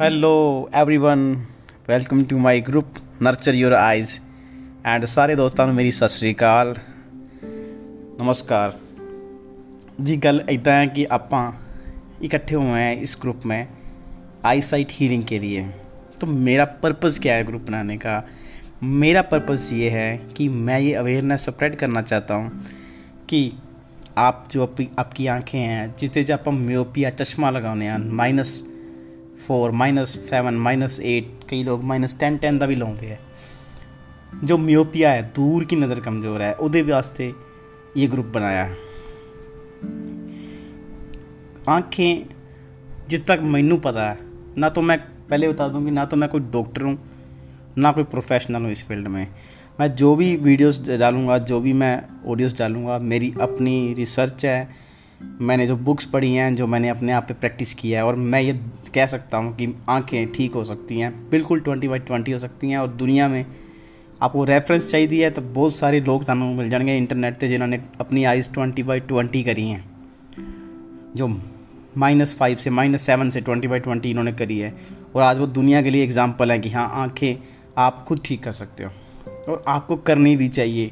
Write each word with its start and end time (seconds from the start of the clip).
hello 0.00 0.36
everyone 0.76 1.34
welcome 1.88 2.22
to 2.24 2.38
my 2.38 2.60
group 2.60 2.98
nurture 3.22 3.54
your 3.54 3.72
eyes 3.72 4.18
and 4.86 5.04
ਸਾਰੇ 5.04 5.34
ਦੋਸਤਾਂ 5.34 5.66
ਨੂੰ 5.66 5.74
ਮੇਰੀ 5.74 5.90
ਸਤਿ 5.90 6.08
ਸ੍ਰੀ 6.08 6.32
ਅਕਾਲ 6.34 6.74
ਨਮਸਕਾਰ 8.18 8.72
ਜੀ 10.02 10.16
ਗੱਲ 10.16 10.42
ਇਦਾਂ 10.50 10.72
ਹੈ 10.72 10.86
ਕਿ 10.86 11.06
ਆਪਾਂ 11.10 11.52
इकट्ठे 12.22 12.54
हुए 12.54 12.80
हैं 12.80 12.96
इस 12.96 13.16
ग्रुप 13.22 13.46
में 13.46 13.68
आई 14.46 14.60
साइट 14.62 14.92
हीलिंग 14.92 15.24
के 15.24 15.38
लिए 15.38 15.62
तो 16.20 16.26
मेरा 16.26 16.64
पर्पज़ 16.82 17.20
क्या 17.20 17.34
है 17.34 17.44
ग्रुप 17.44 17.62
बनाने 17.62 17.96
का 17.96 18.22
मेरा 19.02 19.22
पर्पज़ 19.22 19.72
ये 19.74 19.88
है 19.90 20.16
कि 20.36 20.48
मैं 20.48 20.78
ये 20.80 20.92
अवेयरनेस 20.94 21.44
स्प्रेड 21.44 21.76
करना 21.76 22.02
चाहता 22.02 22.34
हूँ 22.34 22.62
कि 23.28 23.40
आप 24.18 24.44
जो 24.50 24.64
आपकी 24.98 25.26
आंखें 25.28 25.58
हैं 25.58 25.94
जिससे 25.98 26.24
जो 26.24 26.34
आप 26.34 26.48
म्योपिया 26.60 27.10
चश्मा 27.12 27.50
लगाने 27.50 27.96
minus 28.14 28.52
four 29.46 29.70
minus 29.70 30.08
seven 30.30 30.54
minus 30.54 31.00
eight 31.00 31.30
कई 31.50 31.62
लोग 31.62 31.84
माइनस 31.84 32.18
टेन 32.20 32.36
टेन 32.36 32.58
का 32.58 32.66
भी 32.66 32.74
लाते 32.74 33.06
हैं 33.06 33.18
जो 34.44 34.58
म्योपिया 34.58 35.10
है 35.10 35.22
दूर 35.32 35.64
की 35.64 35.76
नज़र 35.76 36.00
कमज़ोर 36.00 36.42
है 36.42 36.52
ਉਹਦੇ 36.54 36.82
वास्ते 36.82 37.32
ये 37.96 38.06
ग्रुप 38.06 38.26
बनाया 38.26 38.64
है 38.64 38.76
आँखें 41.68 42.26
जित 43.08 43.26
तक 43.26 43.40
मैनू 43.46 43.76
पता 43.76 44.10
है 44.10 44.18
ना 44.58 44.68
तो 44.68 44.82
मैं 44.82 44.98
पहले 45.30 45.48
बता 45.48 45.68
दूँ 45.68 45.84
कि 45.84 45.90
ना 45.90 46.04
तो 46.04 46.16
मैं 46.16 46.28
कोई 46.28 46.40
डॉक्टर 46.52 46.82
हूँ 46.82 46.98
ना 47.78 47.92
कोई 47.92 48.04
प्रोफेशनल 48.04 48.62
हूँ 48.62 48.70
इस 48.70 48.86
फील्ड 48.88 49.08
में 49.08 49.26
मैं 49.80 49.94
जो 49.94 50.14
भी 50.16 50.34
वीडियोस 50.36 50.80
डालूँगा 50.88 51.38
जो 51.38 51.60
भी 51.60 51.72
मैं 51.72 51.94
ऑडियोस 52.28 52.58
डालूँगा 52.58 52.98
मेरी 52.98 53.32
अपनी 53.40 53.94
रिसर्च 53.94 54.44
है 54.44 54.58
मैंने 55.21 55.65
जो 55.67 55.75
बुक्स 55.75 56.05
पढ़ी 56.05 56.33
हैं, 56.33 56.55
जो 56.55 56.67
मैंने 56.67 56.89
अपने 56.89 57.11
आप 57.11 57.25
पे 57.27 57.33
प्रैक्टिस 57.33 57.73
किया 57.73 57.99
है, 57.99 58.05
और 58.05 58.15
मैं 58.15 58.41
ये 58.41 58.53
कह 58.93 59.05
सकता 59.05 59.37
हूँ 59.37 59.55
कि 59.55 59.73
आँखें 59.89 60.31
ठीक 60.31 60.53
हो 60.53 60.63
सकती 60.63 60.99
हैं, 60.99 61.11
बिल्कुल 61.29 61.59
ट्वेंटी 61.59 61.87
बाई 61.87 61.99
ट्वेंटी 61.99 62.31
हो 62.31 62.39
सकती 62.39 62.69
हैं, 62.69 62.77
और 62.77 62.87
दुनिया 62.87 63.27
में 63.27 63.45
आपको 64.21 64.43
रेफरेंस 64.43 64.89
चाहिए 64.91 65.23
है 65.23 65.29
तो 65.31 65.41
बहुत 65.41 65.75
सारे 65.75 65.99
लोग 66.01 66.27
थानू 66.29 66.45
मिल 66.53 66.69
जाएँगे 66.69 66.97
इंटरनेट 66.97 67.35
पर 67.35 67.47
जिन्होंने 67.47 67.81
अपनी 67.99 68.23
आइज़ 68.23 68.51
ट्वेंटी 68.53 68.83
बाई 68.83 68.99
ट्वेंटी 68.99 69.43
करी 69.43 69.67
हैं। 69.67 69.83
जो 71.15 71.27
माइनस 71.97 72.35
फाइव 72.35 72.57
से 72.57 72.69
माइनस 72.69 73.01
सेवन 73.01 73.29
से 73.29 73.41
ट्वेंटी 73.41 73.67
बाई 73.67 73.79
ट्वेंटी 73.79 74.09
इन्होंने 74.09 74.33
करी 74.33 74.59
है, 74.59 74.73
और 75.15 75.21
आज 75.21 75.37
वो 75.37 75.47
दुनिया 75.47 75.81
के 75.81 75.89
लिए 75.89 76.03
एग्ज़ाम्पल 76.03 76.51
है 76.51 76.59
कि 76.59 76.69
हाँ 76.69 76.89
आँखें 76.93 77.35
आप 77.77 78.03
खुद 78.07 78.21
ठीक 78.25 78.43
कर 78.43 78.51
सकते 78.51 78.83
हो, 78.83 78.91
और 79.47 79.63
आपको 79.67 79.95
करनी 79.95 80.35
भी 80.35 80.47
चाहिए, 80.47 80.87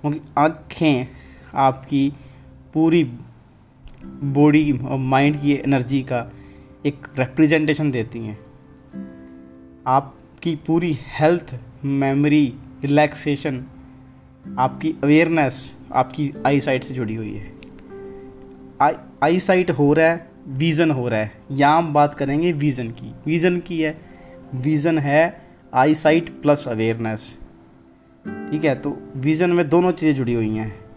क्योंकि 0.00 0.20
आँखें 0.38 1.06
आपकी 1.54 2.12
पूरी 2.74 3.02
बॉडी 4.04 4.72
और 4.72 4.98
माइंड 4.98 5.40
की 5.40 5.52
एनर्जी 5.52 6.02
का 6.02 6.30
एक 6.86 7.06
रिप्रेजेंटेशन 7.18 7.90
देती 7.90 8.18
हैं। 8.18 8.38
आपकी 9.86 10.54
पूरी 10.66 10.92
हेल्थ 11.18 11.54
मेमोरी 11.84 12.54
रिलैक्सेशन 12.84 13.64
आपकी 14.58 14.94
अवेयरनेस 15.04 15.76
आपकी 15.92 16.30
आई 16.46 16.60
साइट 16.60 16.84
से 16.84 16.94
जुड़ी 16.94 17.14
हुई 17.14 17.34
है। 17.34 17.52
आई 18.82 18.94
आई 19.22 19.38
साइट 19.38 19.70
हो 19.70 19.92
रहा 19.92 20.10
है 20.10 20.30
विज़न 20.48 20.90
हो 20.90 21.08
रहा 21.08 21.20
है। 21.20 21.32
यहाँ 21.50 21.78
हम 21.78 21.92
बात 21.92 22.14
करेंगे 22.14 22.52
विज़न 22.52 22.90
की। 22.90 23.12
विज़न 23.26 23.60
की 23.60 23.80
है 23.80 23.98
विज़न 24.54 24.98
है 24.98 25.42
आई 25.74 25.94
साइट 25.94 26.30
प्लस 26.42 26.66
अवेयरनेस 26.68 27.38
ठीक 28.24 28.64
है 28.64 28.74
तो 28.74 28.96
विज़न 29.16 29.50
में 29.50 29.68
दोनों 29.68 29.92
चीज़ें 29.92 30.14
जुड़ी 30.14 30.34
हुई 30.34 30.56
हैं। 30.56 30.87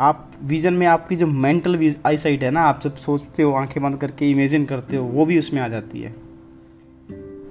आप 0.00 0.30
विज़न 0.44 0.74
में 0.74 0.86
आपकी 0.86 1.16
जो 1.16 1.26
मेंटल 1.26 1.78
आई 2.06 2.16
साइट 2.16 2.42
है 2.42 2.50
ना 2.50 2.62
आप 2.64 2.80
जब 2.80 2.94
सोचते 3.02 3.42
हो 3.42 3.52
आंखें 3.54 3.82
बंद 3.82 3.98
करके 3.98 4.30
इमेजिन 4.30 4.64
करते 4.66 4.96
हो 4.96 5.04
वो 5.10 5.24
भी 5.26 5.38
उसमें 5.38 5.60
आ 5.62 5.68
जाती 5.68 6.02
है 6.02 6.14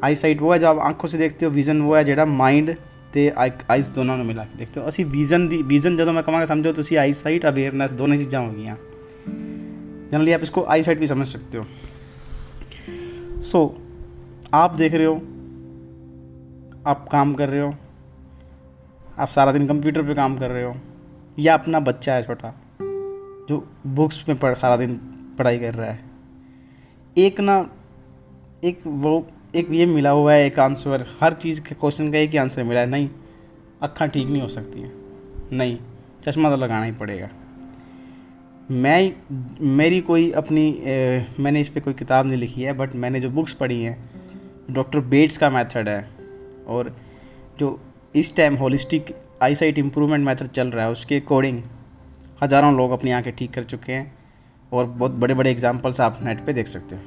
आई 0.03 0.15
साइट 0.15 0.41
वो 0.41 0.53
है 0.53 0.59
जब 0.59 0.67
आप 0.67 0.79
आंखों 0.85 1.07
से 1.07 1.17
देखते 1.17 1.45
हो 1.45 1.51
विज़न 1.51 1.81
वो 1.81 1.95
है 1.95 2.03
जेड़ा 2.03 2.25
माइंड 2.35 2.75
ਤੇ 3.13 3.31
ਆਈਸ 3.69 3.89
ਦੋਨਾਂ 3.91 4.17
ਨੂੰ 4.17 4.25
ਮਿਲਾ 4.25 4.43
ਕੇ 4.43 4.57
ਦੇਖਦੇ 4.57 4.79
ਹੋ 4.81 4.87
ਅਸੀਂ 4.89 5.05
ਵਿਜ਼ਨ 5.05 5.47
ਦੀ 5.47 5.61
ਵਿਜ਼ਨ 5.63 5.95
ਜਦੋਂ 5.95 6.13
ਮੈਂ 6.13 6.23
ਕਹਾਂਗਾ 6.23 6.45
ਸਮਝੋ 6.45 6.71
ਤੁਸੀਂ 6.73 6.97
ਆਈ 6.97 7.11
ਸਾਈਟ 7.13 7.45
ਅਵੇਅਰਨੈਸ 7.45 7.93
ਦੋਨੇ 7.93 8.17
ਚੀਜ਼ਾਂ 8.17 8.41
ਹੋ 8.41 8.51
ਗਈਆਂ 8.53 8.75
जनरली 10.09 10.33
आप 10.33 10.43
इसको 10.43 10.61
आई 10.73 10.83
साइट 10.83 10.99
भी 10.99 11.07
समझ 11.07 11.25
सकते 11.27 11.57
हो 11.57 11.63
सो 13.43 13.59
so, 13.59 13.61
आप 14.53 14.75
देख 14.81 14.93
रहे 14.93 15.05
हो 15.05 15.15
आप 16.87 17.07
काम 17.11 17.33
कर 17.39 17.49
रहे 17.49 17.61
हो 17.61 17.71
आप 19.17 19.29
सारा 19.29 19.53
दिन 19.53 19.65
कंप्यूटर 19.67 20.05
पे 20.09 20.15
काम 20.15 20.37
कर 20.37 20.51
रहे 20.51 20.63
हो 20.63 20.73
या 21.38 21.54
अपना 21.54 21.80
बच्चा 21.80 22.14
है 22.14 22.22
छोटा 22.22 22.54
जो 23.48 23.72
बुक्स 23.86 24.28
में 24.28 24.38
पढ़ 24.38 24.54
सारा 24.54 24.76
दिन 24.76 24.94
पढ़ाई 25.38 25.58
कर 25.58 25.74
रहा 25.74 25.90
है। 25.90 26.00
एक 27.18 27.40
ना 27.40 27.70
एक 28.64 28.80
वो 28.86 29.26
एक 29.54 29.68
ये 29.70 29.86
मिला 29.86 30.10
हुआ 30.10 30.32
है 30.32 30.46
एक 30.46 30.58
आंसर 30.58 31.06
हर 31.20 31.32
चीज़ 31.32 31.60
के 31.60 31.74
क्वेश्चन 31.74 32.12
का 32.12 32.18
एक 32.18 32.30
ही 32.30 32.38
आंसर 32.38 32.62
मिला 32.62 32.80
है 32.80 32.86
नहीं 32.86 33.08
अक्खा 33.82 34.06
ठीक 34.06 34.28
नहीं 34.28 34.42
हो 34.42 34.48
सकती 34.48 34.80
हैं। 34.80 34.92
नहीं 35.52 35.78
चश्मा 36.26 36.50
तो 36.50 36.56
लगाना 36.56 36.84
ही 36.84 36.92
पड़ेगा। 36.92 37.28
मैं 38.70 39.12
मेरी 39.60 40.00
कोई 40.00 40.30
अपनी 40.30 40.82
ए, 40.82 41.26
मैंने 41.40 41.60
इस 41.60 41.68
पर 41.68 41.80
कोई 41.80 41.94
किताब 41.94 42.26
नहीं 42.26 42.36
लिखी 42.36 42.62
है 42.62 42.72
बट 42.72 42.94
मैंने 42.94 43.20
जो 43.20 43.30
बुक्स 43.30 43.52
पढ़ी 43.52 43.82
हैं 43.82 44.10
डॉक्टर 44.70 45.00
बेट्स 45.00 45.38
का 45.38 45.50
मेथड 45.50 45.88
है 45.88 46.10
और 46.66 46.96
जो 47.58 47.80
इस 48.14 48.36
time 48.36 48.54
holistic 48.54 49.16
eyesight 49.54 49.78
improvement 49.78 50.24
method 50.26 50.46
चल 50.48 50.70
रहा 50.70 50.84
है 50.84 50.90
उसके 50.90 51.16
अकॉर्डिंग 51.16 51.62
हज़ारों 52.42 52.74
लोग 52.76 52.90
अपनी 52.90 53.10
आँखें 53.10 53.32
ठीक 53.36 53.52
कर 53.52 53.62
चुके 53.64 53.92
हैं 53.92 54.12
और 54.72 54.84
बहुत 54.86 55.12
बड़े 55.12 55.34
बड़े 55.34 55.50
एग्जाम्पल्स 55.50 56.00
आप 56.00 56.18
नेट 56.22 56.40
पे 56.46 56.52
देख 56.52 56.66
सकते 56.66 56.96
हो। 56.96 57.02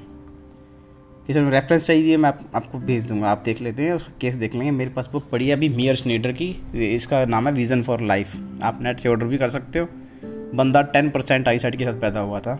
किसी 1.28 1.40
में 1.40 1.50
रेफरेंस 1.52 1.86
चाहिए 1.88 2.18
मैं 2.18 2.30
आप, 2.30 2.40
आपको 2.56 2.80
भेज 2.80 3.06
दूँगा 3.08 3.30
आप 3.30 3.42
देख 3.46 3.62
लेते 3.62 3.84
हैं 3.84 3.94
उसका 3.94 4.14
केस 4.22 4.36
देख 4.36 4.56
लेंगे। 4.56 4.72
मेरे 4.72 4.90
पास 4.90 5.10
बुक 5.14 5.30
पड़ी 5.32 5.48
है 5.48 5.56
अभी 5.56 5.70
मियर 5.70 5.96
स्नेडर 5.96 6.32
की 6.32 6.50
इसका 6.96 7.24
नाम 7.26 7.48
है 7.48 7.54
विज़न 7.54 7.84
फॉर 7.84 8.02
लाइफ 8.04 8.36
आप 8.64 8.80
नेट 8.84 9.00
से 9.00 9.10
ऑर्डर 9.10 9.26
भी 9.26 9.38
कर 9.38 9.50
सकते 9.50 9.80
हो। 9.80 9.88
बंदा 10.56 10.82
टेन 10.94 11.10
परसेंट 11.10 11.48
आई 11.48 11.60
साइड 11.60 11.76
के 11.76 11.86
साथ 11.86 12.00
पैदा 12.02 12.20
हुआ 12.20 12.40
था। 12.40 12.60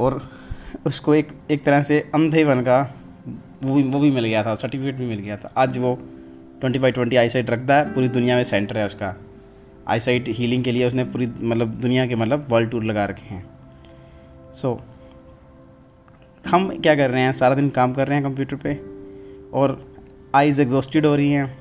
और 0.00 0.20
उसको 0.86 1.14
एक 1.14 1.32
एक 1.50 1.64
तरह 1.64 1.80
से 1.80 2.00
अंधे 2.14 2.44
बन 2.44 2.60
का 2.60 2.80
वो 3.62 3.74
भी 3.74 3.82
वो 3.82 4.00
भी 4.00 4.10
मिल 4.10 4.24
गया 4.24 4.42
था 4.44 4.54
सर्टिफिकेट 4.54 4.94
भी 4.94 5.06
मिल 5.06 5.18
गया 5.18 5.36
था। 5.36 5.52
आज 5.56 5.78
वो 5.78 5.98
twenty 6.60 6.78
by 6.78 6.92
twenty 6.92 7.16
I 7.16 7.28
site 7.28 7.50
रखता 7.50 7.76
है 7.76 7.92
पूरी 7.94 8.08
दुनिया 8.08 8.36
में 8.36 8.42
सेंटर 8.44 8.78
है 8.78 8.86
उसका। 8.86 9.14
आई 9.88 10.00
साइट 10.00 10.28
हीलिंग 10.28 10.64
के 10.64 10.72
लिए 10.72 10.86
उसने 10.86 11.04
पूरी 11.04 11.26
मतलब 11.40 11.74
दुनिया 11.80 12.06
के 12.06 12.14
मतलब 12.14 12.46
वर्ल्ड 12.50 12.70
टूर 12.70 12.84
लगा 12.84 13.04
रखे 13.04 13.34
हैं। 13.34 13.44
सो 14.54 14.74
so, 14.74 16.50
हम 16.50 16.68
क्या 16.70 16.94
कर 16.94 17.10
रहे 17.10 17.22
हैं? 17.22 17.32
सारा 17.32 17.54
दिन 17.54 17.68
काम 17.70 17.92
कर 17.94 18.08
रहे 18.08 18.18
हैं 18.18 18.24
कंप्यूटर 18.24 18.56
पे 18.56 18.74
और 19.58 19.78
आइज़ 20.34 20.60
एग्जॉस्टेड 20.62 21.06
हो 21.06 21.14
रही 21.14 21.32
हैं 21.32 21.56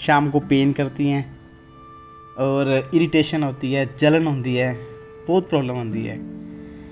शाम 0.00 0.30
को 0.30 0.40
पेन 0.40 0.72
करती 0.72 1.08
हैं 1.08 1.24
और 2.38 2.90
इरिटेशन 2.94 3.42
होती 3.42 3.72
है 3.72 3.86
जलन 3.98 4.26
होती 4.26 4.54
है 4.54 4.72
बहुत 5.28 5.48
प्रॉब्लम 5.48 5.74
होती 5.74 6.04
है। 6.06 6.16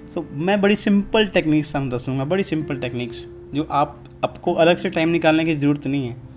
सो 0.09 0.21
so, 0.21 0.27
मैं 0.33 0.61
बड़ी 0.61 0.77
सिंपल 0.77 1.27
टेक्निक्स 1.27 1.75
हम 1.77 1.91
दसूँगा 1.91 2.25
बड़ी 2.25 2.43
सिंपल 2.43 2.77
टेक्निक्स 2.77 3.25
जो 3.55 3.67
आप 3.71 3.99
आपको 4.25 4.55
अलग 4.55 4.77
से 4.77 4.91
टाइम 4.91 5.09
निकालने 5.09 5.45
की 5.45 5.55
ज़रूरत 5.55 5.87
नहीं 5.87 6.09
है। 6.09 6.30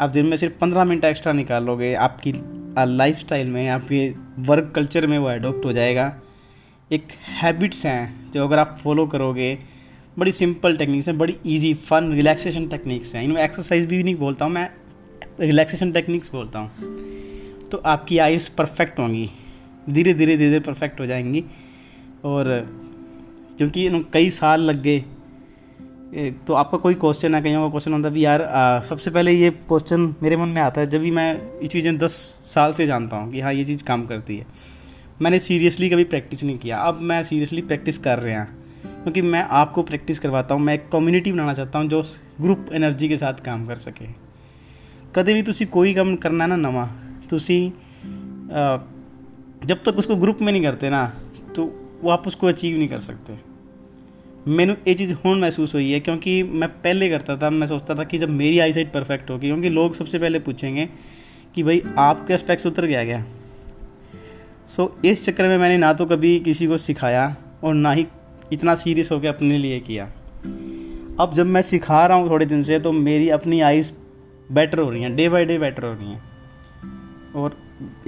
आप 0.00 0.10
दिन 0.10 0.26
में 0.26 0.36
सिर्फ़ 0.36 0.54
पंद्रह 0.58 0.84
मिनट 0.84 1.04
एक्स्ट्रा 1.04 1.32
निकालोगे, 1.32 1.94
आपकी 1.94 2.32
लाइफ 2.78 3.32
में, 3.32 3.68
आपके 3.68 4.08
वर्क 4.42 4.72
कल्चर 4.74 5.06
में 5.06 5.18
वो 5.18 5.26
अडोप्ट 5.26 5.64
हो 5.64 5.72
जाएगा। 5.72 6.14
एक 6.90 7.08
हैबिट्स 7.42 7.84
हैं 7.86 8.30
जो 8.30 8.44
अगर 8.44 8.58
आप 8.58 8.76
फॉलो 8.84 9.06
करोगे, 9.06 9.58
बड़ी 10.18 10.32
सिंपल 10.32 10.76
टेक्निक्स 10.76 11.08
हैं, 11.08 11.16
बड़ी 11.18 11.36
इजी 11.46 11.74
फन 11.74 12.12
रिलैक्सेशन 12.12 12.66
टेक्निक्स 12.68 13.14
हैं। 13.14 13.22
इनमें 13.22 13.42
एक्सरसाइज 13.42 13.86
भी 13.86 14.02
नहीं 14.02 14.14
बोलता 14.14 14.44
हूँ, 14.44 14.52
मैं 14.52 14.68
रिलैक्सेशन 15.40 15.92
टेक्निक्स 15.92 16.32
बोलता 16.32 16.58
हूँ। 16.58 17.68
तो 17.68 17.78
आपकी 17.78 18.18
आइज़ 18.18 18.50
परफेक्ट 18.58 18.98
होंगी 18.98 19.28
धीरे 19.90 20.14
धीरे 20.14 20.36
धीरे 20.36 20.48
धीरे 20.48 20.60
परफेक्ट 20.60 21.00
हो 21.00 21.06
जाएँगी। 21.06 21.44
और 22.24 22.44
क्योंकि 23.58 23.88
कई 24.12 24.30
साल 24.30 24.60
लग 24.60 24.82
गए 24.82 25.02
तो 26.46 26.54
आपका 26.54 26.78
कोई 26.78 26.94
क्वेश्चन 26.94 27.34
है 27.34 27.40
कहीं 27.42 27.54
का 27.54 27.68
क्वेश्चन 27.68 27.92
होता 27.92 28.08
भी 28.08 28.24
यार 28.24 28.42
आ, 28.42 28.80
सबसे 28.80 29.10
पहले 29.10 29.32
ये 29.32 29.50
क्वेश्चन 29.50 30.14
मेरे 30.22 30.36
मन 30.36 30.48
में 30.48 30.60
आता 30.62 30.80
है 30.80 30.86
जब 30.86 31.00
भी 31.00 31.10
मैं 31.10 31.32
ये 31.34 31.66
चीज़ें 31.66 31.98
दस 31.98 32.12
साल 32.44 32.72
से 32.72 32.86
जानता 32.86 33.16
हूँ 33.16 33.30
कि 33.32 33.40
हाँ 33.40 33.52
ये 33.52 33.64
चीज़ 33.64 33.84
काम 33.84 34.06
करती 34.06 34.36
है। 34.36 34.46
मैंने 35.22 35.38
सीरियसली 35.38 35.88
कभी 35.90 36.04
प्रैक्टिस 36.04 36.42
नहीं 36.44 36.58
किया। 36.58 36.78
अब 36.78 37.00
मैं 37.00 37.22
सीरियसली 37.22 37.62
प्रैक्टिस 37.62 37.98
कर 37.98 38.18
रहे 38.18 38.34
हैं। 38.34 38.46
क्योंकि 39.02 39.22
मैं 39.22 39.42
आपको 39.50 39.82
प्रैक्टिस 39.82 40.18
करवाता 40.18 40.54
हूँ 40.54 40.62
मैं 40.62 40.74
एक 40.74 40.88
कम्युनिटी 40.92 41.32
बनाना 41.32 41.54
चाहता 41.54 41.78
हूँ 41.78 41.88
जो 41.88 42.02
ग्रुप 42.40 42.66
एनर्जी 42.72 43.08
के 43.08 43.16
साथ 43.16 43.44
काम 43.44 43.66
कर 43.66 43.74
सके। 43.74 44.06
कदे 45.14 45.34
भी 45.34 45.42
तुम 45.42 45.66
कोई 45.66 45.94
काम 45.94 46.14
करना 46.16 46.46
ना 46.46 46.56
नवा 46.56 46.88
तुसी 47.30 47.60
जब 49.64 49.82
तक 49.86 49.98
उसको 49.98 50.16
ग्रुप 50.16 50.38
में 50.42 50.52
नहीं 50.52 50.62
करते 50.62 50.90
ना 50.90 51.06
तो 51.56 51.64
वो 52.02 52.10
आप 52.10 52.26
उसको 52.26 52.46
अचीव 52.46 52.78
नहीं 52.78 52.88
कर 52.88 52.98
सकते। 52.98 53.49
मैंने 54.48 54.76
ये 54.88 54.94
चीज़ 54.94 55.12
हूँ 55.14 55.34
महसूस 55.38 55.74
हुई 55.74 55.90
है 55.92 56.00
क्योंकि 56.00 56.42
मैं 56.42 56.68
पहले 56.68 57.08
करता 57.08 57.36
था 57.36 57.50
मैं 57.50 57.66
सोचता 57.66 57.94
था 57.94 58.04
कि 58.04 58.18
जब 58.18 58.30
मेरी 58.30 58.58
आई 58.58 58.72
साइट 58.72 58.92
परफेक्ट 58.92 59.30
होगी 59.30 59.46
क्योंकि 59.46 59.68
लोग 59.68 59.94
सबसे 59.94 60.18
पहले 60.18 60.38
पूछेंगे 60.38 60.88
कि 61.54 61.62
भाई 61.62 61.82
आपके 61.98 62.36
स्पेक्स 62.36 62.66
उतर 62.66 62.86
गया 62.86 63.04
क्या? 63.04 63.24
सो 64.68 64.84
so, 64.84 65.04
इस 65.04 65.24
चक्कर 65.26 65.48
में 65.48 65.58
मैंने 65.58 65.78
ना 65.78 65.92
तो 65.92 66.06
कभी 66.06 66.38
किसी 66.40 66.66
को 66.66 66.76
सिखाया 66.76 67.36
और 67.64 67.74
ना 67.74 67.92
ही 67.92 68.06
इतना 68.52 68.74
सीरियस 68.74 69.12
होकर 69.12 69.28
अपने 69.28 69.58
लिए 69.58 69.80
किया। 69.80 70.04
अब 71.20 71.30
जब 71.34 71.46
मैं 71.46 71.62
सिखा 71.62 72.06
रहा 72.06 72.16
हूँ 72.16 72.30
थोड़े 72.30 72.46
दिन 72.46 72.62
से 72.62 72.78
तो 72.78 72.92
मेरी 72.92 73.28
अपनी 73.28 73.60
आइज़ 73.60 73.92
बेटर 74.52 74.78
हो 74.78 74.90
रही 74.90 75.02
हैं 75.02 75.16
डे 75.16 75.28
बाई 75.28 75.44
डे 75.44 75.58
बेटर 75.58 75.84
हो 75.84 75.92
रही 75.92 76.10
हैं। 76.10 76.22
और 77.36 77.56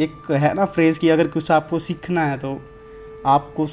एक 0.01 0.31
है 0.31 0.55
ना 0.55 0.65
फ्रेज़ 0.65 1.01
कि 1.01 1.09
अगर 1.09 1.29
कुछ 1.29 1.51
आपको 1.51 1.79
सीखना 1.79 2.27
है 2.27 2.39
तो 2.39 2.61
आपको 3.27 3.67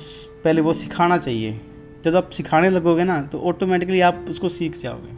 पहले 0.44 0.62
वो 0.62 0.74
सिखाना 0.74 1.18
चाहिए। 1.18 1.62
जब 2.06 2.16
आप 2.16 2.30
सिखाने 2.30 2.70
लगोगे 2.70 3.04
ना 3.04 3.22
तो 3.22 3.40
ऑटोमेटिकली 3.42 4.00
आप 4.02 4.26
उसको 4.30 4.50
सीख 4.50 4.78
जाओगे। 4.78 5.18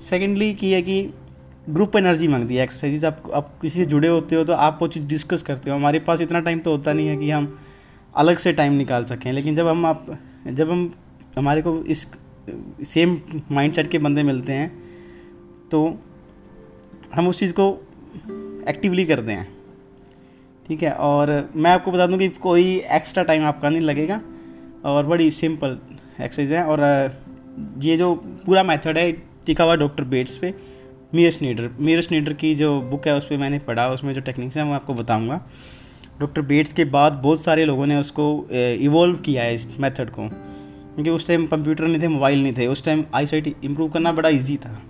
सेकेंडली 0.00 0.52
की 0.54 0.70
है 0.72 0.82
कि 0.82 1.02
ग्रुप 1.70 1.96
एनर्जी 1.96 2.28
मांगती 2.28 2.56
है 2.56 2.62
एक्सरसाइज 2.62 3.04
आप 3.04 3.22
आप 3.34 3.52
किसी 3.62 3.78
से 3.78 3.84
जुड़े 3.90 4.08
होते 4.08 4.36
हो 4.36 4.44
तो 4.44 4.52
आप 4.52 4.78
वो 4.82 4.88
चीज़ 4.88 5.06
डिस्कस 5.06 5.42
करते 5.42 5.70
हो। 5.70 5.76
हमारे 5.76 5.98
पास 5.98 6.20
इतना 6.20 6.40
टाइम 6.40 6.58
तो 6.58 6.70
होता 6.70 6.92
नहीं 6.92 7.08
है 7.08 7.16
कि 7.16 7.30
हम 7.30 7.58
अलग 8.16 8.36
से 8.36 8.52
टाइम 8.52 8.72
निकाल 8.72 9.04
सकें, 9.04 9.32
लेकिन 9.32 9.54
जब 9.54 9.66
हम, 9.66 9.86
आप, 9.86 10.06
जब 10.46 10.70
हम, 10.70 10.90
हमारे 11.38 11.62
को 11.62 11.76
इस 11.84 12.06
सेम 12.84 13.18
माइंड 13.52 13.86
के 13.88 13.98
बंदे 13.98 14.22
मिलते 14.22 14.52
हैं 14.52 14.68
तो 15.70 15.98
हम 17.14 17.28
उस 17.28 17.38
चीज़ 17.38 17.52
को 17.52 17.68
एक्टिवली 18.68 19.04
करते 19.04 19.32
हैं। 19.32 19.48
ठीक 20.68 20.82
है? 20.82 20.90
और 20.90 21.50
मैं 21.56 21.70
आपको 21.70 21.92
बता 21.92 22.06
दूँ 22.06 22.18
कि 22.18 22.28
कोई 22.28 22.76
एक्स्ट्रा 22.92 23.22
टाइम 23.24 23.44
आपका 23.44 23.68
नहीं 23.68 23.82
लगेगा। 23.82 24.20
और 24.84 25.06
बड़ी 25.06 25.30
सिंपल 25.30 25.78
एक्सरसाइज 26.20 26.52
है 26.52 26.64
और 26.64 26.80
ये 27.78 27.96
जो 27.96 28.14
पूरा 28.46 28.62
मेथड 28.62 28.98
है, 28.98 29.10
टिका 29.46 29.64
हुआ 29.64 29.74
डॉक्टर 29.76 30.04
बेट्स 30.04 30.36
पे 30.36 30.54
मीर 31.14 31.30
स्नीडर 31.30 31.70
मीर 31.80 32.00
स्नीडर 32.00 32.32
की 32.32 32.54
जो 32.54 32.80
बुक 32.80 33.06
है, 33.06 33.14
उस 33.16 33.24
पर 33.24 33.36
मैंने 33.36 33.58
पढ़ा, 33.58 33.88
उसमें 33.88 34.12
जो 34.14 34.20
टेक्निक्स 34.20 34.56
हैं, 34.56 34.64
वो 34.64 34.74
आपको 34.74 34.94
बताऊँगा। 34.94 35.40
डॉक्टर 36.20 36.42
बेट्स 36.42 36.72
के 36.72 36.84
बाद 36.84 37.12
बहुत 37.12 37.40
सारे 37.40 37.64
लोगों 37.64 37.86
ने 37.86 37.96
उसको 37.96 38.46
इवॉल्व 38.52 39.16
किया 39.16 39.42
है 39.42 39.54
इस 39.54 39.68
मेथड 39.80 40.10
को। 40.10 40.28
क्योंकि 40.28 41.10
उस 41.10 41.26
टाइम 41.26 41.46
कंप्यूटर 41.46 41.84
नहीं 41.84 42.02
थे 42.02 42.08
मोबाइल 42.08 42.42
नहीं 42.42 42.52
थे, 42.52 42.66
उस 42.66 42.84
टाइम 42.84 43.04
आई 43.14 43.26
साइट 43.26 43.54
इम्प्रूव 43.64 43.88
करना 43.90 44.12
बड़ा 44.12 44.28
ईजी 44.28 44.56
था। 44.56 44.82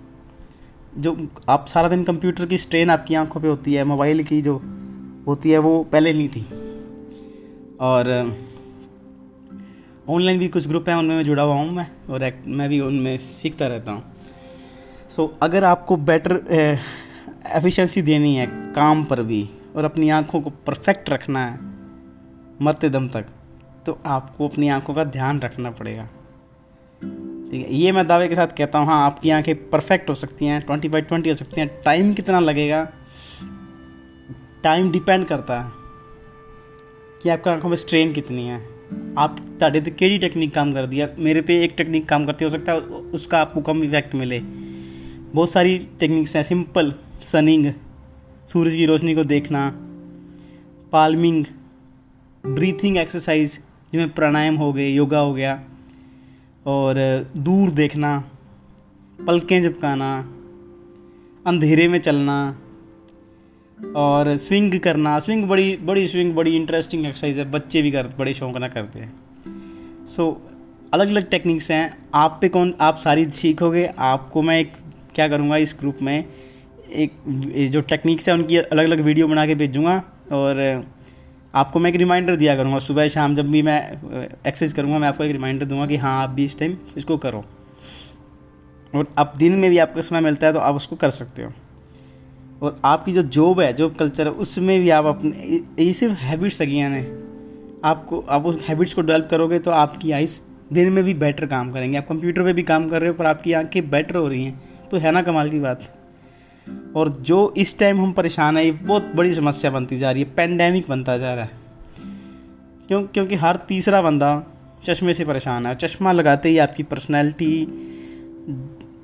जो 0.97 1.17
आप 1.49 1.65
सारा 1.67 1.89
दिन 1.89 2.03
कंप्यूटर 2.03 2.45
की 2.45 2.57
स्ट्रेन 2.57 2.89
आपकी 2.89 3.15
आँखों 3.15 3.41
पे 3.41 3.47
होती 3.47 3.73
है 3.73 3.83
मोबाइल 3.83 4.23
की 4.23 4.41
जो 4.41 4.55
होती 5.27 5.51
है, 5.51 5.57
वो 5.57 5.83
पहले 5.83 6.13
नहीं 6.13 6.29
थी। 6.29 6.45
और 7.81 8.11
ऑनलाइन 10.09 10.39
भी 10.39 10.47
कुछ 10.47 10.67
ग्रुप 10.67 10.89
हैं 10.89 10.95
उनमें 10.95 11.15
मैं 11.15 11.23
जुड़ा 11.23 11.43
हुआ 11.43 11.55
हूँ 11.55 11.71
मैं 11.71 11.87
और 12.09 12.31
मैं 12.47 12.69
भी 12.69 12.79
उनमें 12.79 13.17
सीखता 13.17 13.67
रहता 13.67 13.91
हूँ। 13.91 14.03
सो 15.09 15.25
so, 15.25 15.33
अगर 15.41 15.63
आपको 15.63 15.95
बेटर 15.97 16.35
एफिशिएंसी 17.55 18.01
देनी 18.01 18.35
है 18.35 18.45
काम 18.75 19.03
पर 19.03 19.21
भी 19.21 19.49
और 19.75 19.85
अपनी 19.85 20.09
आँखों 20.09 20.41
को 20.41 20.49
परफेक्ट 20.49 21.09
रखना 21.09 21.45
है 21.45 21.59
मरते 22.61 22.89
दम 22.89 23.07
तक 23.07 23.25
तो 23.85 23.97
आपको 24.05 24.47
अपनी 24.47 24.69
आँखों 24.69 24.93
का 24.93 25.03
ध्यान 25.03 25.39
रखना 25.39 25.71
पड़ेगा। 25.71 26.03
ठीक 27.51 27.65
है 27.65 27.73
ये 27.73 27.91
मैं 27.91 28.05
दावे 28.07 28.27
के 28.27 28.35
साथ 28.35 28.47
कहता 28.47 28.79
हूँ 28.79 28.87
हाँ 28.87 29.05
आपकी 29.05 29.29
आँखें 29.29 29.69
परफेक्ट 29.69 30.09
हो 30.09 30.15
सकती 30.15 30.45
हैं 30.45 30.61
ट्वेंटी 30.61 30.89
बाई 30.89 31.01
ट्वेंटी 31.01 31.29
हो 31.29 31.35
सकती 31.35 31.61
हैं 31.61 31.69
टाइम 31.85 32.13
कितना 32.13 32.39
लगेगा? 32.39 32.83
टाइम 34.63 34.91
डिपेंड 34.91 35.25
करता 35.25 35.59
है 35.61 35.71
कि 37.23 37.29
आपका 37.29 37.51
आँखों 37.51 37.69
में 37.69 37.77
स्ट्रेन 37.77 38.13
कितनी 38.13 38.47
है। 38.47 38.74
आप 39.17 39.37
तड़ेकेरी 39.61 40.17
टेक्निक 40.17 40.53
काम 40.53 40.71
कर 40.73 40.85
दिया, 40.87 41.07
मेरे 41.19 41.41
पे 41.41 41.63
एक 41.63 41.73
टेक्निक 41.77 42.07
काम 42.09 42.25
करती 42.25 42.43
हो 42.43 42.49
सकता 42.49 42.71
है, 42.71 42.79
उसका 42.79 43.37
आपको 43.37 43.61
कम 43.61 43.83
इफ़ेक्ट 43.83 44.15
मिले। 44.15 44.39
बहुत 44.39 45.49
सारी 45.49 45.77
टेक्निक्स 45.99 46.35
हैं 46.35 46.43
सिंपल 46.43 46.93
सनिंग 47.21 47.71
सूरज 48.47 48.75
की 48.75 48.85
रोशनी 48.85 49.15
को 49.15 49.23
देखना 49.23 49.69
पालमिंग 50.91 51.45
ब्रीथिंग 52.43 52.97
एक्सरसाइज 52.97 53.51
जिसमें 53.51 54.09
प्राणायाम 54.09 54.55
हो 54.55 54.71
गए, 54.73 54.87
योगा 54.87 55.19
हो 55.19 55.33
गया, 55.33 55.53
और 56.65 56.95
दूर 57.37 57.69
देखना, 57.71 58.17
पलकें 59.19 59.61
झपकाना 59.61 60.17
अंधेरे 61.47 61.87
में 61.87 61.99
चलना 61.99 62.37
और 63.77 64.35
स्विंग 64.37 64.79
करना 64.79 65.17
स्विंग 65.19 65.43
बड़ी 65.47 65.75
बड़ी 65.77 66.07
स्विंग 66.07 66.33
बड़ी 66.35 66.55
इंटरेस्टिंग 66.55 67.05
एक्सरसाइज 67.05 67.37
है। 67.37 67.49
बच्चे 67.51 67.81
भी 67.81 67.91
कर 67.91 68.07
बड़े 68.17 68.33
शौक 68.33 68.57
ना 68.57 68.67
करते 68.67 68.99
हैं। 68.99 70.05
सो 70.05 70.23
so, 70.23 70.53
अलग 70.93 71.07
अलग 71.07 71.29
टेक्निक्स 71.29 71.69
हैं। 71.71 71.97
आप 72.15 72.37
पे 72.41 72.49
कौन 72.49 72.73
आप 72.81 72.97
सारी 72.97 73.25
सीखोगे। 73.31 73.85
आपको 73.99 74.41
मैं 74.41 74.59
एक 74.59 74.71
क्या 75.15 75.27
करूँगा 75.27 75.57
इस 75.57 75.75
ग्रुप 75.79 75.97
में 76.01 76.17
एक 76.17 77.11
जो 77.71 77.81
टेक्निक्स 77.81 78.29
हैं 78.29 78.35
उनकी 78.35 78.57
अलग 78.57 78.85
अलग 78.85 78.99
वीडियो 78.99 79.27
बना 79.27 79.45
के 79.47 79.55
भेजूँगा। 79.55 79.97
और 80.31 80.85
आपको 81.55 81.79
मैं 81.79 81.89
एक 81.89 81.95
रिमाइंडर 81.95 82.35
दिया 82.35 82.55
करूँगा। 82.55 82.79
सुबह 82.79 83.07
शाम 83.07 83.35
जब 83.35 83.51
भी 83.51 83.61
मैं 83.61 83.79
एक्सरसाइज 83.91 84.73
करूँगा 84.73 84.97
मैं 84.97 85.07
आपको 85.07 85.23
एक 85.23 85.31
रिमाइंडर 85.31 85.65
दूँगा 85.65 85.85
कि 85.87 85.95
हाँ 85.95 86.21
आप 86.23 86.29
भी 86.29 86.45
इस 86.45 86.59
टाइम 86.59 86.77
इसको 86.97 87.17
करो। 87.17 87.43
और 88.93 89.07
अब 89.17 89.33
दिन 89.37 89.53
में 89.53 89.69
भी 89.69 89.77
आपको 89.77 90.01
समय 90.01 90.21
मिलता 90.21 90.47
है 90.47 90.53
तो 90.53 90.59
आप 90.59 90.75
उसको 90.75 90.95
कर 90.95 91.09
सकते 91.09 91.43
हो। 91.43 91.51
और 92.61 92.79
आपकी 92.85 93.11
जो 93.11 93.21
जॉब 93.21 93.59
है 93.59 93.71
जॉब 93.73 93.95
कल्चर 93.95 94.27
है, 94.27 94.31
उसमें 94.33 94.79
भी 94.81 94.89
आप 94.89 95.05
अपने 95.05 95.61
ये 95.79 95.93
सिर्फ़ 95.93 96.13
हैबिट्स 96.15 96.61
लगी 96.61 96.87
ने 96.89 97.01
आपको, 97.83 98.19
आप 98.19 98.45
उस 98.45 98.63
हैबिट्स 98.67 98.93
को 98.93 99.01
डेवलप 99.01 99.27
करोगे 99.31 99.59
तो 99.59 99.71
आपकी 99.71 100.11
आइस 100.11 100.41
दिन 100.73 100.91
में 100.93 101.03
भी 101.03 101.13
बेटर 101.13 101.45
काम 101.45 101.71
करेंगे। 101.71 101.97
आप 101.97 102.07
कंप्यूटर 102.07 102.43
पे 102.43 102.53
भी 102.53 102.63
काम 102.63 102.87
कर 102.89 103.01
रहे 103.01 103.09
हो, 103.09 103.15
पर 103.15 103.25
आपकी 103.25 103.53
आँखें 103.53 103.89
बेटर 103.89 104.15
हो 104.15 104.27
रही 104.27 104.43
हैं 104.45 104.61
तो 104.91 104.97
है 104.97 105.11
ना 105.11 105.21
कमाल 105.21 105.49
की 105.49 105.59
बात। 105.59 105.83
और 106.95 107.09
जो 107.21 107.53
इस 107.57 107.77
टाइम 107.79 108.01
हम 108.01 108.11
परेशान 108.11 108.57
हैं, 108.57 108.63
ये 108.63 108.71
बहुत 108.71 109.11
बड़ी 109.15 109.33
समस्या 109.33 109.71
बनती 109.71 109.97
जा 109.97 110.11
रही 110.11 110.23
है 110.23 110.29
पेंडेमिक 110.29 110.85
बनता 110.89 111.17
जा 111.17 111.33
रहा 111.33 111.43
है। 111.43 111.51
क्यों, 112.87 113.03
क्योंकि 113.03 113.35
हर 113.35 113.55
तीसरा 113.67 114.01
बंदा 114.01 114.43
चश्मे 114.85 115.13
से 115.13 115.25
परेशान 115.25 115.65
है 115.65 115.75
चश्मा 115.75 116.11
लगाते 116.11 116.49
ही 116.49 116.57
आपकी 116.57 116.83
पर्सनैलिटी 116.83 117.65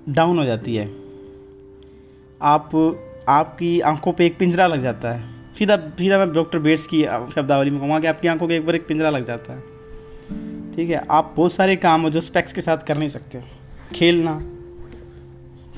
डाउन 0.09 0.37
हो 0.37 0.45
जाती 0.45 0.75
है। 0.75 0.89
आप 2.41 2.69
आपकी 3.29 3.79
आँखों 3.81 4.13
पे 4.13 4.25
एक 4.25 4.37
पिंजरा 4.37 4.67
लग 4.67 4.81
जाता 4.81 5.11
है। 5.11 5.23
सीधा 5.59 5.75
सीधा 5.77 6.17
मैं 6.17 6.31
डॉक्टर 6.33 6.59
बेट्स 6.59 6.87
की 6.87 7.03
शब्दावली 7.35 7.71
में 7.71 7.79
कहूँगा 7.79 7.99
कि 7.99 8.07
आपकी 8.07 8.27
आँखों 8.27 8.47
के 8.47 8.55
एक 8.55 8.65
बार 8.65 8.75
एक 8.75 8.87
पिंजरा 8.87 9.09
लग 9.09 9.25
जाता 9.25 9.53
है। 9.53 9.59
ठीक 10.75 10.89
है, 10.89 11.05
आप 11.11 11.33
बहुत 11.37 11.53
सारे 11.53 11.75
काम 11.75 12.01
हो 12.01 12.09
जो 12.09 12.21
स्पेक्स 12.21 12.53
के 12.53 12.61
साथ 12.61 12.77
कर 12.77 12.97
नहीं 12.97 13.09
सकते। 13.09 13.41
खेलना, 13.95 14.37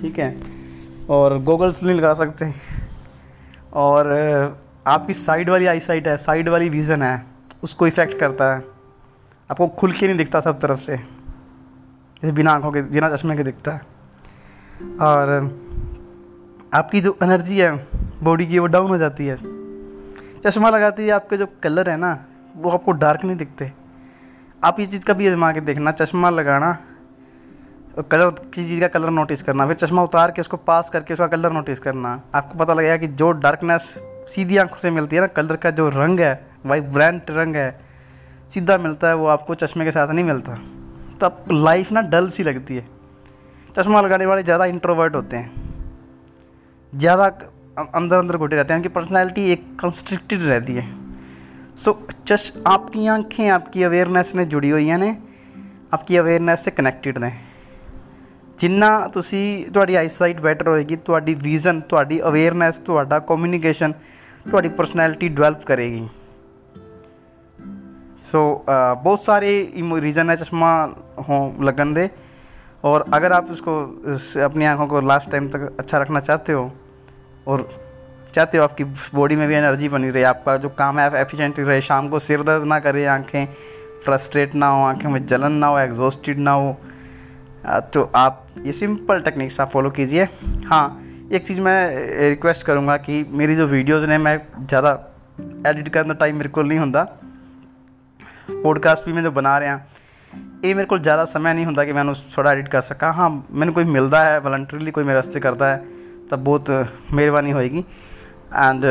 ठीक 0.02 0.20
है, 0.20 0.36
और 1.10 1.38
गोगल्स 1.40 1.84
नहीं 1.84 1.96
लगा 1.96 2.14
सकते। 2.14 2.52
और 3.74 4.12
आपकी 4.88 5.14
साइड 5.14 5.50
वाली 5.50 5.66
आई 5.66 5.80
साइट 5.80 6.08
है 6.08 6.16
साइड 6.18 6.50
वाली 6.50 6.70
विज़न 6.70 7.02
है, 7.02 7.26
उसको 7.64 7.88
इफ़ेक्ट 7.88 8.18
करता 8.18 8.54
है। 8.56 8.64
आपको 9.50 9.68
खुल 9.68 9.92
के 9.92 10.08
नहीं 10.08 10.18
दिखता 10.18 10.40
सब 10.40 10.60
तरफ़ 10.60 10.80
से। 10.80 10.98
जैसे 10.98 12.32
बिना 12.32 12.52
आँखों 12.52 12.72
के, 12.72 12.82
बिना 12.82 13.10
चश्मे 13.10 13.36
के 13.38 13.44
दिखता 13.44 13.72
है। 13.72 13.82
और 15.02 15.73
आपकी 16.74 17.00
जो 17.02 17.18
एनर्जी 17.24 17.60
है 17.60 17.72
बॉडी 18.24 18.46
की, 18.48 18.60
वो 18.60 18.68
डाउन 18.68 18.90
हो 18.90 18.98
जाती 18.98 19.26
है। 19.28 19.36
चश्मा 20.42 20.70
लगाती 20.70 21.04
है 21.04 21.10
आपके 21.10 21.38
जो 21.38 21.48
कलर 21.64 21.90
है 21.90 21.98
ना, 21.98 22.18
वो 22.56 22.70
आपको 22.70 22.92
डार्क 22.94 23.24
नहीं 23.26 23.38
दिखते। 23.38 23.72
आप 24.62 24.80
ये 24.80 24.86
चीज़ 24.86 25.06
कभी 25.06 25.28
आजमा 25.28 25.52
के 25.52 25.62
देखना, 25.62 25.92
चश्मा 25.92 26.30
लगाना 26.30 26.70
और 27.98 28.04
कलर 28.04 28.30
किसी 28.30 28.70
चीज़ 28.70 28.80
का 28.80 28.88
कलर 28.88 29.10
नोटिस 29.10 29.44
करना, 29.44 29.68
फिर 29.68 29.76
चश्मा 29.76 30.04
उतार 30.04 30.32
के 30.32 30.42
उसको 30.42 30.58
पास 30.58 30.90
करके 30.90 31.14
उसका 31.14 31.28
कलर 31.28 31.52
नोटिस 31.52 31.80
करना। 31.80 32.22
आपको 32.36 32.58
पता 32.60 32.74
लगेगा 32.74 32.98
कि 32.98 33.08
जो 33.08 33.32
डार्कनेस 33.32 33.94
सीधी 34.30 34.58
आँखों 34.58 34.78
से 34.78 34.92
मिलती 34.92 35.16
है 35.16 35.22
ना 35.22 35.28
कलर 35.30 35.56
का 35.56 35.72
जो 35.72 35.90
रंग 35.90 36.20
है 36.20 36.34
वाइब्रेंट 36.66 37.32
रंग 37.32 37.56
है, 37.56 37.80
सीधा 38.50 38.78
मिलता 38.78 39.08
है, 39.08 39.16
वो 39.16 39.28
आपको 39.28 39.56
चश्मे 39.56 39.86
के 39.86 39.92
साथ 39.92 40.08
नहीं 40.08 40.26
मिलता। 40.26 40.58
तो 41.20 41.26
आपको 41.26 41.64
लाइफ 41.64 41.92
ना 41.92 42.02
डल 42.02 42.30
सी 42.30 42.44
लगती 42.44 42.76
है। 42.76 42.88
चश्मा 43.78 44.02
लगाने 44.02 44.26
वाले 44.26 44.44
ज़्यादा 44.44 44.66
इंट्रोवर्ट 44.66 45.16
होते 45.16 45.38
हैं। 45.38 45.63
ज़्यादा 46.93 47.27
अंदर 47.79 48.17
अंदर 48.17 48.37
घुटे 48.37 48.57
रहते 48.57 48.73
हैं 48.73 48.81
उनकी 48.81 48.89
पर्सनैलिटी 48.91 49.51
एक 49.53 49.67
कंस्ट्रिक्टेड 49.81 50.43
रहती 50.43 50.75
है 50.75 50.87
सो 51.77 51.91
so, 51.91 52.15
चश 52.27 52.53
आपकी 52.67 53.07
आंखें 53.07 53.49
आपकी 53.51 53.83
अवेयरनेस 53.83 54.35
ने 54.35 54.45
जुड़ी 54.47 54.71
हुई 54.71 54.97
ने 54.97 55.17
आपकी 55.95 56.17
अवेयरनेस 56.17 56.65
से 56.65 56.71
कनैक्टेड 56.73 57.19
ने 57.19 57.33
जिन्ना 58.59 58.89
ਤੁਸੀਂ 59.09 59.71
ਤੁਹਾਡੀ 59.73 59.95
ਆਈਸਾਈਟ 59.95 60.41
ਬੈਟਰ 60.41 60.69
ਹੋਏਗੀ 60.69 60.97
ਤੁਹਾਡੀ 61.05 61.35
ਵਿਜ਼ਨ 61.35 61.81
ਤੁਹਾਡੀ 61.89 62.21
ਅਵੇਅਰਨੈਸ 62.21 62.79
ਤੁਹਾਡਾ 62.79 63.19
ਕਮਿਊਨੀਕੇਸ਼ਨ 63.29 63.93
ਤੁਹਾਡੀ 64.51 64.69
ਪਰਸਨੈਲਿਟੀ 64.69 65.29
ਡਿਵੈਲਪ 65.29 65.65
ਕਰੇਗੀ 65.67 66.09
सो 68.21 68.41
so, 68.41 68.73
बहुत 69.03 69.21
सारे 69.21 69.51
रीज़न 70.01 70.31
है 70.31 70.35
चश्मा 70.37 70.71
हो 71.27 71.37
लगन 71.63 71.93
दे 71.95 72.03
और 72.85 73.05
अगर 73.15 73.33
आप 73.33 73.53
इसको 73.53 73.77
अपनी 74.45 74.65
आंखों 74.65 74.87
को 74.87 75.01
लास्ट 75.03 75.31
टाइम 75.31 75.47
तक 75.51 75.77
अच्छा 75.79 75.99
रखना 75.99 76.21
चाहते 76.21 76.53
हो 76.53 76.65
और 77.48 77.68
चाहते 78.34 78.58
हो 78.58 78.64
आपकी 78.64 78.84
बॉडी 78.84 79.36
में 79.36 79.48
भी 79.48 79.54
एनर्जी 79.56 79.90
बनी 79.90 80.10
रहे, 80.10 80.24
आपका 80.24 80.56
जो 80.58 80.70
काम 80.70 81.00
है 81.00 81.22
एफिशिएंटली 81.22 81.66
रहे, 81.66 81.82
शाम 81.82 82.10
को 82.10 82.20
सिर 82.20 82.44
दर्द 82.44 82.64
ना 82.64 82.80
करे 82.80 83.06
आँखें 83.08 83.46
फ्रस्ट्रेट 84.06 84.56
ना 84.56 84.68
हो, 84.68 84.84
आँखें 84.84 85.10
में 85.10 85.26
जलन 85.26 85.52
ना 85.54 85.68
हो 85.68 85.80
एग्जॉस्टेड 85.80 86.40
ना 86.40 86.52
हो। 86.52 86.78
तो 87.94 88.12
आप 88.16 88.46
ये 88.66 88.72
सिंपल 88.72 89.20
टेक्निक्स 89.22 89.60
आप 89.62 89.70
फॉलो 89.70 89.90
कीजिए। 89.90 90.28
हाँ 90.66 91.02
एक 91.32 91.46
चीज़ 91.46 91.62
मैं 91.62 92.30
रिक्वेस्ट 92.30 92.64
करूँगा 92.64 92.98
कि 92.98 93.26
मेरी 93.32 93.56
जो 93.56 93.68
वीडियोज़ 93.68 94.06
ने 94.06 94.18
मैं 94.18 94.38
ज़्यादा 94.60 94.92
एडिट 95.68 95.90
करने 95.90 96.14
का 96.14 96.20
टाइम 96.20 96.36
मेरे 96.36 96.50
को 96.50 96.62
नहीं 96.62 96.80
होंगे 96.80 97.04
पॉडकास्ट 98.64 99.06
भी 99.06 99.14
मैं 99.14 99.24
जो 99.24 99.32
बना 99.32 99.58
रहा 99.58 99.80
ये 100.66 100.74
मेरे 100.74 100.86
को 100.86 100.98
ज़्यादा 101.00 101.24
समय 101.26 101.54
नहीं 101.54 101.66
होंगे 101.66 101.86
कि 101.86 101.94
मैं 101.94 102.14
थोड़ा 102.38 102.52
एडिट 102.52 102.68
कर 102.68 102.82
सका। 102.82 103.10
हाँ 103.12 103.30
मैंने 103.52 103.72
कोई 103.72 103.84
मिलता 103.84 104.24
है 104.24 104.40
वॉलंटरीली 104.40 104.92
कोई 104.92 105.04
मेरे 105.04 105.20
रस्ते 105.20 105.40
करता 105.40 105.72
है 105.74 106.03
ਤਾਂ 106.31 106.39
ਬਹੁਤ 106.39 106.87
ਮਿਹਰਬਾਨੀ 107.15 107.53
ਹੋਏਗੀ 107.53 107.85
ਐਂਡ 108.53 108.87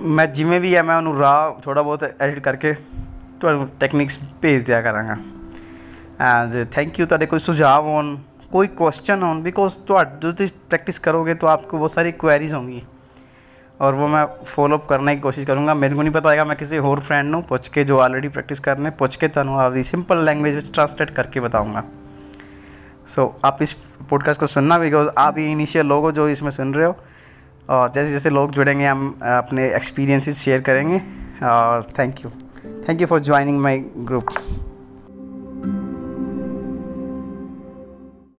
ਮੈਂ 0.00 0.26
ਜਿਵੇਂ 0.26 0.60
ਵੀ 0.60 0.76
ਹੈ 0.76 0.82
ਮੈਂ 0.82 0.96
ਉਹਨੂੰ 0.96 1.18
ਰਾ 1.18 1.56
ਥੋੜਾ 1.62 1.82
ਬਹੁਤ 1.82 2.04
ਐਡਿਟ 2.04 2.38
ਕਰਕੇ 2.38 2.74
ਤੁਹਾਨੂੰ 3.40 3.68
ਟੈਕਨੀਕਸ 3.80 4.20
ਭੇਜ 4.42 4.64
ਦਿਆ 4.64 4.82
ਕਰਾਂਗਾ 4.82 5.16
ਐਂਡ 6.20 6.66
ਥੈਂਕ 6.70 7.00
ਯੂ 7.00 7.06
ਤੁਹਾਡੇ 7.06 7.26
ਕੋਈ 7.26 7.38
ਸੁਝਾਅ 7.38 7.80
ਹੋਣ 7.80 8.16
कोई 8.52 8.66
क्वेश्चन 8.66 9.22
हो 9.22 9.34
बिकॉज 9.34 9.76
तो 9.88 9.94
जो 10.22 10.32
तुम 10.32 10.46
प्रैक्टिस 10.46 10.98
करोगे 10.98 11.34
तो 11.34 11.46
आपको 11.46 11.78
बहुत 11.78 11.92
सारी 11.92 12.12
क्वेरीज 12.12 12.52
होंगी 12.54 12.82
और 13.80 13.94
वो 13.94 14.06
मैं 14.06 14.24
फॉलोअप 14.44 14.86
करने 14.88 15.14
की 15.14 15.20
कोशिश 15.20 15.44
करूँगा 15.44 15.74
मेरे 15.74 15.94
को 15.94 16.02
नहीं 16.02 16.12
पता 16.12 16.30
होगा 16.30 16.44
मैं 16.44 16.56
किसी 16.56 16.78
और 16.78 17.00
फ्रेंड 17.00 17.30
ਨੂੰ 17.30 17.42
ਪੁੱਛ 17.42 17.68
ਕੇ 17.68 17.84
ਜੋ 17.84 18.00
ਆਲਰੇਡੀ 18.00 18.28
ਪ੍ਰੈਕਟਿਸ 18.28 18.60
ਕਰਨੇ 18.60 18.90
ਪੁੱਛ 18.90 19.16
ਕੇ 19.16 19.28
ਤੁਹਾਨੂੰ 19.28 19.60
ਆਪਦੀ 19.60 19.82
ਸਿੰਪਲ 19.82 20.24
लैंग्वेज 20.24 20.54
ਵਿੱਚ 20.54 20.66
ट्रांसलेट 20.66 21.10
करके 21.10 21.40
बताऊंगा 21.40 21.82
सो 23.09 23.35
so, 23.37 23.45
आप 23.45 23.57
इस 23.61 23.73
पॉडकास्ट 24.09 24.39
को 24.39 24.45
सुनना 24.45 24.79
बिकॉज़ 24.79 25.07
आप 25.17 25.35
ही 25.37 25.51
इनिशियल 25.51 25.85
लोग 25.85 26.03
हो 26.03 26.11
जो 26.11 26.29
इसमें 26.29 26.51
सुन 26.51 26.73
रहे 26.73 26.87
हो। 26.87 26.95
और 27.69 27.89
जैसे 27.89 28.11
जैसे 28.11 28.29
लोग 28.29 28.51
जुड़ेंगे 28.51 28.85
हम 28.85 29.19
अपने 29.23 29.75
एक्सपीरियंसेस 29.75 30.37
शेयर 30.37 30.61
करेंगे। 30.61 30.97
और 31.43 31.87
thank 31.99 32.25
you 32.25 32.31
thank 32.89 33.01
you 33.01 33.07
for 33.07 33.19
joining 33.19 33.59
my 33.59 33.85
group 33.97 34.25